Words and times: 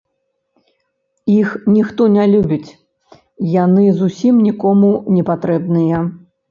Іх 1.33 1.49
ніхто 1.75 2.07
не 2.15 2.25
любіць, 2.33 2.73
яны 3.63 3.83
зусім 4.03 4.45
нікому 4.51 4.91
не 5.17 5.23
патрэбныя. 5.31 5.97